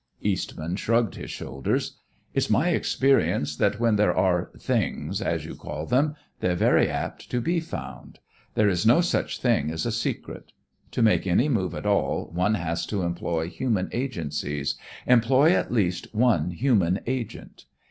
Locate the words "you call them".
5.45-6.15